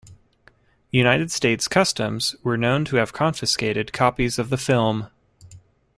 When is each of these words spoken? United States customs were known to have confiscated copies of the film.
United 0.89 1.29
States 1.31 1.67
customs 1.67 2.35
were 2.41 2.57
known 2.57 2.83
to 2.83 2.95
have 2.95 3.13
confiscated 3.13 3.93
copies 3.93 4.39
of 4.39 4.49
the 4.49 4.57
film. 4.57 5.11